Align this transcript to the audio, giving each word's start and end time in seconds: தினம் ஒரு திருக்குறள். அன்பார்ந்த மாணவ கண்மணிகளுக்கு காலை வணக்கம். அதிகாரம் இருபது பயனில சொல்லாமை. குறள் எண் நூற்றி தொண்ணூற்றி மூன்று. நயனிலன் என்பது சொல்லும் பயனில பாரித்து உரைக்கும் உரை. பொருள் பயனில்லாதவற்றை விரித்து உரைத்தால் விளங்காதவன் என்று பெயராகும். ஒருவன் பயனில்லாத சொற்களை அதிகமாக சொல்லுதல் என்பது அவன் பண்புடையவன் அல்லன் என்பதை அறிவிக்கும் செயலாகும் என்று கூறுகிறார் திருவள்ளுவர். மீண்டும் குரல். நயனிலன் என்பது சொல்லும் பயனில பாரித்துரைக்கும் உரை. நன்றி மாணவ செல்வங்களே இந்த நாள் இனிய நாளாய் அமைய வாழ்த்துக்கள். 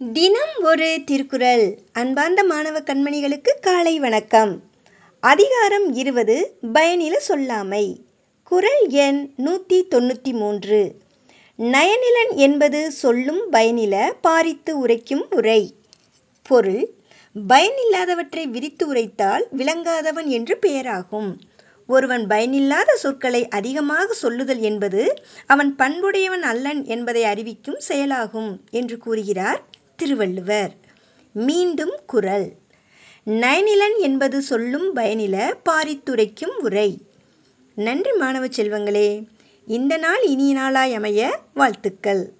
தினம் 0.00 0.54
ஒரு 0.62 0.98
திருக்குறள். 1.04 1.78
அன்பார்ந்த 1.92 2.44
மாணவ 2.44 2.80
கண்மணிகளுக்கு 2.80 3.52
காலை 3.60 3.98
வணக்கம். 3.98 4.62
அதிகாரம் 5.20 5.92
இருபது 5.92 6.56
பயனில 6.72 7.16
சொல்லாமை. 7.28 7.96
குறள் 8.42 8.86
எண் 8.86 9.32
நூற்றி 9.36 9.86
தொண்ணூற்றி 9.90 10.32
மூன்று. 10.32 10.96
நயனிலன் 11.58 12.36
என்பது 12.36 12.90
சொல்லும் 12.90 13.52
பயனில 13.52 14.12
பாரித்து 14.20 14.70
உரைக்கும் 14.70 15.30
உரை. 15.30 15.74
பொருள் 16.42 16.90
பயனில்லாதவற்றை 17.48 18.46
விரித்து 18.48 18.86
உரைத்தால் 18.86 19.46
விளங்காதவன் 19.56 20.26
என்று 20.26 20.58
பெயராகும். 20.66 21.36
ஒருவன் 21.86 22.26
பயனில்லாத 22.26 22.96
சொற்களை 22.96 23.48
அதிகமாக 23.48 24.12
சொல்லுதல் 24.12 24.60
என்பது 24.60 25.22
அவன் 25.46 25.76
பண்புடையவன் 25.76 26.42
அல்லன் 26.42 26.84
என்பதை 26.84 27.24
அறிவிக்கும் 27.24 27.80
செயலாகும் 27.80 28.60
என்று 28.70 28.98
கூறுகிறார் 28.98 29.62
திருவள்ளுவர். 30.00 30.74
மீண்டும் 31.32 31.94
குரல். 32.06 32.52
நயனிலன் 33.26 33.98
என்பது 33.98 34.42
சொல்லும் 34.42 34.96
பயனில 34.96 35.54
பாரித்துரைக்கும் 35.70 36.56
உரை. 36.60 36.90
நன்றி 37.74 38.12
மாணவ 38.12 38.46
செல்வங்களே 38.46 39.26
இந்த 39.66 39.96
நாள் 39.96 40.22
இனிய 40.22 40.54
நாளாய் 40.54 40.94
அமைய 40.94 41.40
வாழ்த்துக்கள். 41.54 42.32